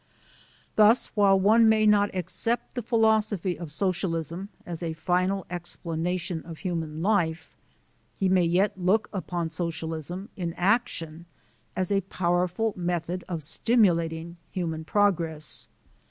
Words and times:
Thus 0.77 1.11
while 1.15 1.39
one 1.39 1.69
may 1.69 1.85
not 1.85 2.15
accept 2.15 2.73
the 2.73 2.81
philosophy 2.81 3.55
of 3.55 3.71
Socialism 3.71 4.49
as 4.65 4.81
a 4.81 4.93
final 4.93 5.45
explanation 5.47 6.41
of 6.41 6.57
human 6.57 7.03
life, 7.03 7.55
he 8.15 8.27
may 8.27 8.45
yet 8.45 8.75
look 8.75 9.09
upon 9.13 9.51
Socialism 9.51 10.29
in 10.35 10.53
action 10.55 11.27
as 11.75 11.91
a 11.91 12.01
powerful 12.01 12.73
method 12.75 13.23
of 13.29 13.43
stimulating 13.43 14.37
human 14.49 14.85
progress. 14.85 15.67